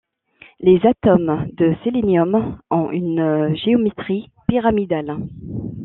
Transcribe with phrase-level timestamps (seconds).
[0.61, 5.15] Les atomes de sélénium ont une géométrie pyramidale.